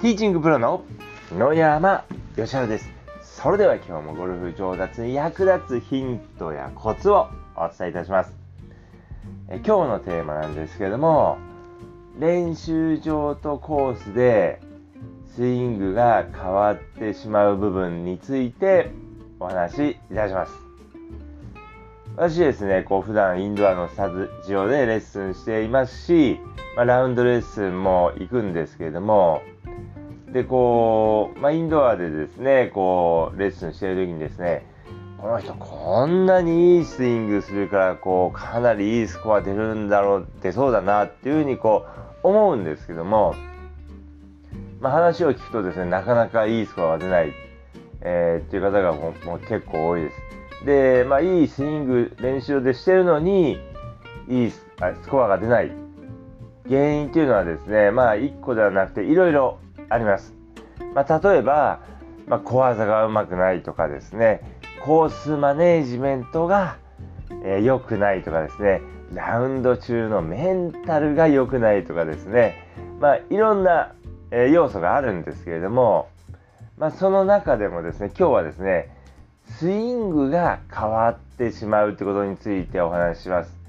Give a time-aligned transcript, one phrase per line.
[0.00, 0.82] ティーチングプロの
[1.30, 2.88] 野山義晴です。
[3.22, 8.32] それでは今日もゴルフ上達に役立つヒントやコツをお伝えいたします。
[9.50, 11.36] え今日のテーマなんですけども、
[12.18, 14.62] 練習場とコースで
[15.36, 18.90] スイングが変わってしまう部分について
[19.38, 20.52] お話しいたします。
[22.16, 24.10] 私ですね、こう普段インドアのスタ
[24.46, 26.40] ジオでレッスンしていますし、
[26.74, 29.42] まあ、ラウンドレッスンも行くんですけれども、
[30.32, 34.64] で、こう、まあ、インドアでですね、こう、レッスンしている時にですね、
[35.18, 41.84] この人こんなにいいスイングするから、こう、かなりいいスコア出るんだろう、出そうだなっていうふうにこ
[42.22, 43.34] う、思うんですけども、
[44.80, 47.32] まあ、話を聞くとですね、なかなかいいスコアが出ない、
[48.02, 50.64] えー、っていう方がもう結構多いです。
[50.64, 53.58] で、まあ、いいスイング練習でしてるのに、
[54.28, 54.64] いいス
[55.08, 55.72] コアが出ない
[56.68, 59.58] 原因っていうのはですね、まあ、1個ではなくて、いろいろ
[59.90, 60.34] あります。
[60.94, 61.80] まあ、例えば、
[62.26, 64.40] まあ、小技がうまくないとかですね、
[64.84, 66.78] コースマネージメントが
[67.28, 68.80] 良、えー、くないとかですね、
[69.12, 72.54] ラウンド中のメンタルが良くないとかですね、
[73.00, 73.92] まあ、いろんな、
[74.30, 76.08] えー、要素があるんですけれども、
[76.78, 78.94] まあ、その中でもですね、今日はですね、
[79.58, 83.60] スイングが変わってしまうってことについてお話しします。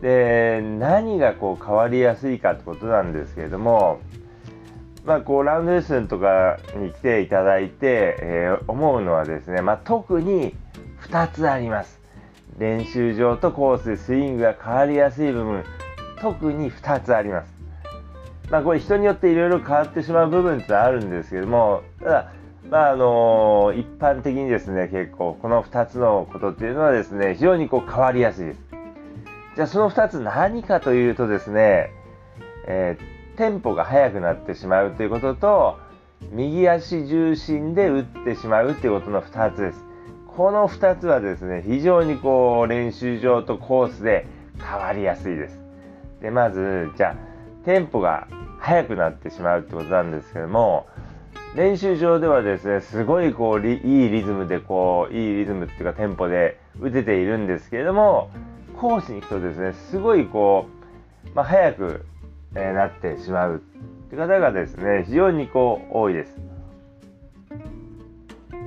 [0.00, 4.00] で、何がこう変わりやすいかってことなんですけれども、
[5.04, 10.54] まあ、こうラウンドレッスンとかに来ていただいて、えー、思うのはですね、まあ、特に
[11.08, 12.00] 2つあります。
[12.58, 15.64] 練習場とコースでスイングが変わりやすい部分、
[16.20, 17.52] 特に2つあります。
[18.48, 22.32] まあ、これ人によっていろいろ変わってしまう部分ってあるんですけども、ただ、
[22.70, 28.60] まああのー、一般的にですね、結構この2つのことっていうのはですね、非常にこう変わりやすいです。
[29.56, 31.90] じゃあその2つ何かというとですね、
[32.68, 35.78] えーテンポが速くなってしまうということと
[36.30, 39.84] 右足重心で打ってしまうということの2つです。
[40.36, 44.26] この2つはですね非常にこう練習場とコースで
[44.58, 45.62] 変わりやすいです。
[46.20, 50.86] でまずじゃあテンポが速くなってしまうってことなんですけども
[51.56, 58.30] 練習場ではですねすごいこういいリズムでこういいリズムっていうかテンポで打てているんですけれども
[58.76, 60.66] コースに行くとですねすごいこ
[61.26, 62.06] う、まあ、早く
[62.54, 66.38] えなってしまうって方がですね、非常にこう多いです。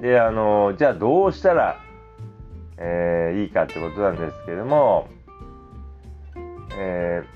[0.01, 1.79] で、あの、じゃあどうしたら、
[2.77, 5.07] えー、いいかってことなんですけども、
[6.77, 7.35] えー、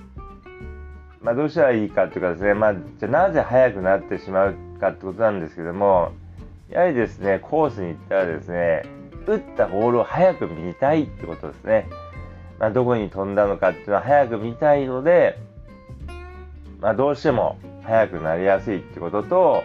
[1.22, 6.12] まあ、どうしたらいいかっていうかですね、まあ、じゃあなぜ速くなってしまうかってことなんですけども、
[6.70, 8.84] やはりですね、コースに行ったらですね、
[9.28, 11.88] 打ったボールを早く見たいってことですね。
[12.60, 15.38] まあ、どこに飛んだのかっていうのは早く見たいので、
[16.80, 19.64] まあ、どうしても速くなりやすいってことと、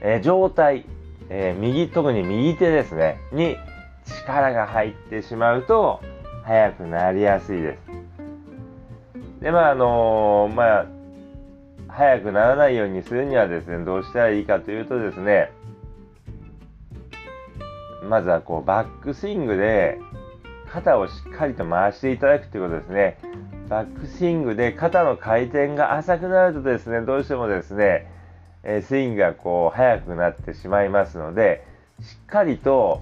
[0.00, 0.84] えー、状態、
[1.28, 3.56] えー、右、特に右手ですね、に
[4.04, 6.00] 力が入ってしまうと
[6.44, 9.42] 速くなりやすいです。
[9.42, 10.86] で、まあ、あのー、まあ、
[11.88, 15.52] 速くならないようにするにはですね、どうしたらいいかというとですね、
[18.08, 19.98] まずはこうバックスイングで
[20.70, 23.18] 肩をしっかりと回していただくということですね。
[23.72, 28.06] バックスイングで肩の回転が浅くなるとですね、どうしてもですね、
[28.62, 31.64] えスイングがこう速くなってしまいますので、
[32.02, 33.00] しっかりと、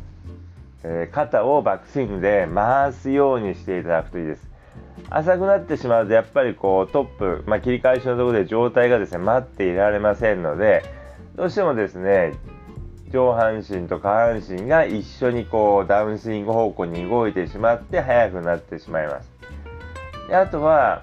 [0.84, 4.48] え、肩をバックスイングで回すようにしていただくといいです。
[5.10, 10.84] 浅くなってしまうとやっぱりこうトップ、まあ、切り返しのところで状態がですね待っていられませんので
[11.34, 12.34] どうしてもですね
[13.10, 19.39] 上半身と下半身が一緒にこうダウンスイング方向に動いてしまって速くなってしまいます。
[20.30, 21.02] であとは、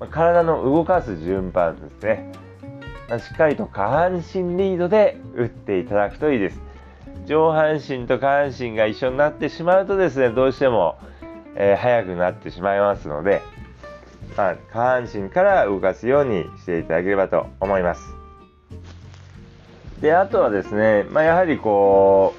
[0.00, 2.32] まあ、体の動かす順番ですね、
[3.10, 6.60] まあ、しっかりと下半身リードで打っていただくといいです。
[7.26, 10.98] 上半身と下半身が一緒になってしまうとですねどうしても、
[11.56, 13.42] えー、速くなってしまいますので、
[14.34, 18.00] まあ、下半身から動かすようにしていただければと思います。
[20.00, 22.34] であとはですね、まあ、やはりこ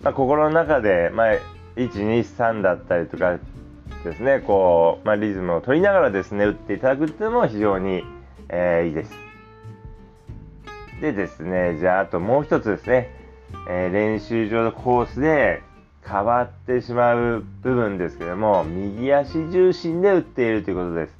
[0.00, 1.36] う、まあ、心の中で、まあ、
[1.76, 3.38] 123だったりとか
[4.06, 8.04] ですね、こう、まあ、リズムを取りながらですね、打っていただくっていうのも非常に、
[8.48, 9.12] えー、いいです。
[11.00, 13.10] でですね、じゃああともう一つですね、
[13.68, 15.60] えー、練習場のコースで
[16.06, 21.18] 変わってしまう部分ですけども、右足重心で打っているということです。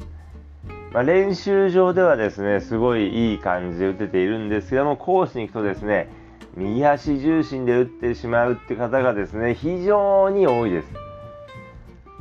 [0.92, 6.08] まあ、練習場ではですね、すごいいい感じで打てているんですけども、コースに行くとですね、
[6.56, 11.05] 右足重心で打ってしまうって方がですね、非常に多いです。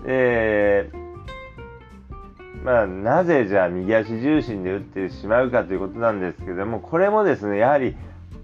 [0.05, 0.89] え
[2.63, 7.95] まあ、なぜじゃあ右足重心で打ってしまうかということなんですけども、これもですね、やはり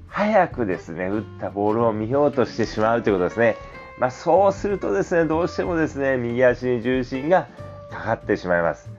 [0.07, 3.55] 早くですね、打ったボールを見ようとしてしまうということですね。
[3.97, 7.47] まあ、そうするとですね、どうしてもですね、右足に重心が
[7.89, 8.91] かかってしまいます。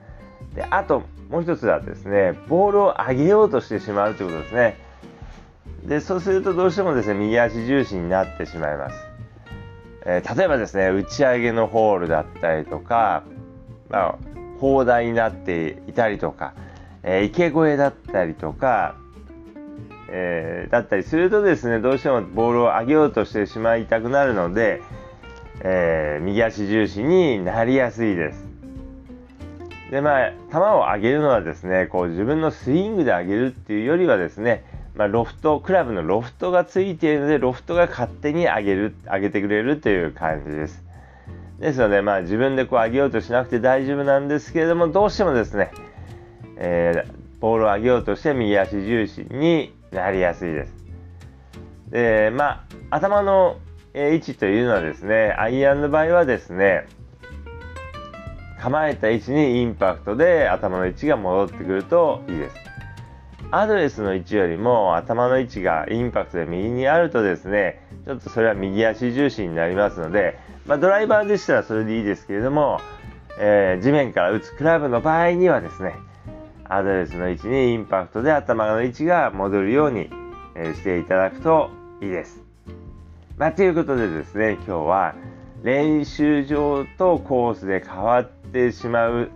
[0.55, 4.77] で、あと、もう一つはですね、ボールを上げようとしてしまうということですね。
[5.85, 9.12] で、そうするとどうしてもですね、右足重心になってしまいます。
[10.05, 13.23] えー、例えばですね、打ち上げのホールだったりとか、
[13.89, 14.15] まあ、
[14.59, 16.53] 砲台になっていたりとか、
[17.03, 18.95] えー、池越えだったりとか、
[20.09, 24.81] えー、だったりするとですね、どうしてもボールを上げようとしてしまいたくなるので、
[25.61, 28.45] えー、右足重心になりやすいです。
[29.89, 30.61] で、まあ、球を
[30.93, 40.83] 上げるのはですね、こう自分のスイングで上げるっていうよりはですね、まあ、ロフト、クラブのロフトがついているので、ロフトが勝手に上げる、上げてくれるという感じです。
[41.59, 45.71] ですので、まあ、自分でこう上げようとしなくて大丈夫なんですけれども、どうしてもですね、
[46.57, 50.73] えー、ボールを上げようとして右足重心になりやすいです。
[51.89, 53.57] で、まあ、頭の
[53.93, 56.87] 位置というのはですね、アイアンの場合はですね、
[58.59, 62.55] 構えた位置にインパクトで頭の位置が戻ってくるといいです。
[63.55, 72.81] アドレスの位置よりも頭の位置がインパクトで右にあるとですね、ちょっとそれは右足重心になりますので、まあ、ドライバーでしたらそれでいいですけれども、
[73.39, 75.93] えー、地面から打つクラブの場合にはですね、
[76.67, 80.09] アドレスの位置にインパクトで頭の位置が戻るように、
[80.55, 81.69] えしていただくと
[82.01, 82.41] いいです。
[83.37, 85.13] まあ、ということでですね、今日は
[85.61, 89.29] 練習場とコースで変わってしまう、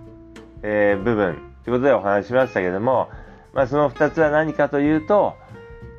[0.63, 3.09] えー、部分ということでお話しましたけども、
[3.53, 5.35] まあ、その2つは何かというと、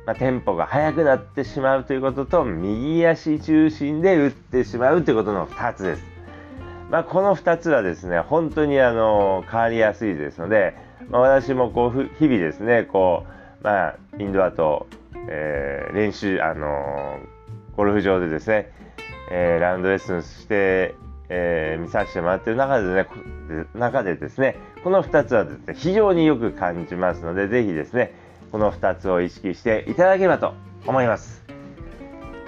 [0.05, 6.03] まあ、テンポが速くなってしまうということと右足中心で打ってしまうということの2つです。
[6.89, 10.75] まあ、この2つはですね本当にあの変わりやすいですので、
[11.09, 13.25] まあ、私もこう日々ですねこ
[13.61, 14.87] う、まあ、インドアと、
[15.27, 17.19] えー、練習、あの
[17.77, 18.71] ゴルフ場でですね、
[19.31, 20.95] えー、ラウンドレッスンして、
[21.29, 23.05] えー、見させてもらっている中で,、ね、
[23.75, 28.13] 中でですねこの2つはですね非常によく感じますのでぜひですね
[28.51, 30.53] この2つを意識していただければと
[30.85, 31.43] 思います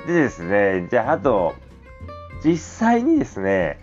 [0.07, 1.54] でですねじゃああと
[2.44, 3.78] 実際にですね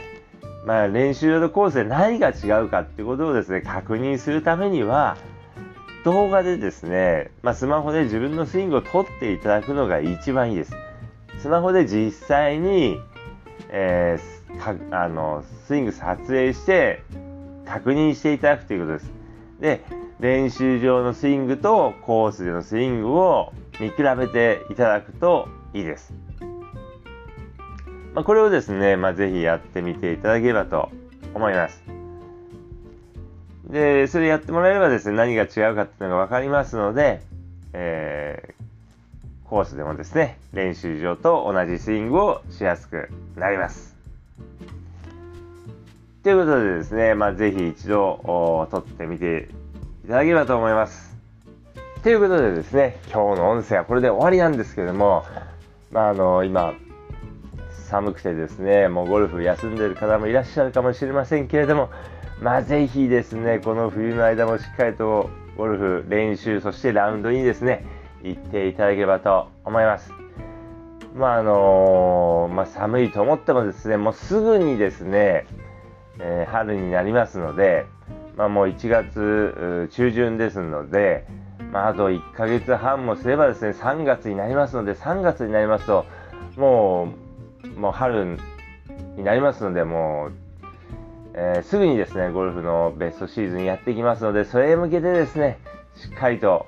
[0.69, 5.17] まあ、練習のコースで何が違うかってことをですね、確認するためには、
[6.05, 10.75] 動画でですね、まあ、スマホで自分のスイングを撮っていただくのが一番いいです。
[11.39, 13.00] スマホで実際に、
[13.71, 14.38] えー、
[14.91, 17.03] あのスイング撮影して
[17.67, 19.12] 確認していただくということです。
[19.61, 19.85] で、
[20.21, 26.12] 練習場のスイングとコースでのスイングを見比べていただくといいです。
[28.15, 30.91] まあ、これをですね、まあ、ぜひやってみていただければと
[31.35, 31.83] 思います。
[33.69, 37.21] で、それやってもらえればですね、何が違うかっていうのが分かりますので、
[37.75, 43.98] えー、コースでもですね、練習場と同じスイングをしやすくなります。
[46.23, 49.49] ということでですね、まあ、ぜひ一度撮ってみて
[50.05, 51.17] いただければと思います。
[52.02, 55.25] ということでですね、今日の音声はこれで終わりなんですけども、
[55.90, 56.75] まあ、あの、今、
[57.88, 61.88] 寒くてですね、もうゴルフ休んでる方もいらっしゃるかもしれませんけれども、
[62.40, 67.85] まあ、ぜひですね、この冬の間もしっかりとゴルフ練習、そしてラウンドにですね、
[68.23, 70.27] 行っていただければと思います。
[71.18, 75.46] まああの、まあ、寒いと思ってもですね、もうすぐにですね、
[76.20, 77.87] えー、春になりますので、
[78.37, 81.26] まあ、もう1月中旬ですので、
[81.72, 86.06] まあ、あと1ヶ月半もすればですね、3月になりますので、3月になりますと、
[86.56, 87.12] も
[87.64, 88.38] うもう春
[89.16, 90.32] になりますので、もう、
[91.34, 95.58] えー、すぐにですね、ゴルフのベストシーズンやってきますので、それへ向けてですね、
[95.96, 96.66] しっかりと、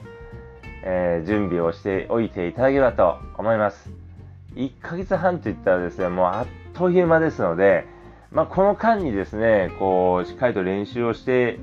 [0.85, 4.10] えー、準備をしておいていただければと思います。
[4.55, 7.87] 1ヶ月半といったらですね、もうあっという間ですので、
[8.31, 11.59] まあ、この間にですね、こう、しっかりと練習をして、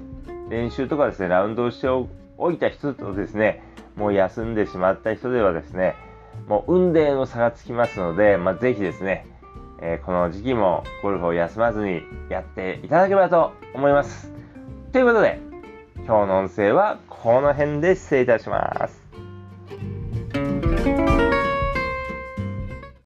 [0.49, 3.63] 練習とかですね、ラウンドをしておいた人とですね、
[3.95, 5.95] もう休んでしまった人ではですね、
[6.47, 9.25] もう運命の差がつきますので、まあ、ぜひですね、
[9.81, 14.31] えー、この時期もゴルフを休まずにやっていただければと思います。
[14.91, 15.39] ということで、
[16.05, 19.06] 今日の音声はこの辺で失礼いたします。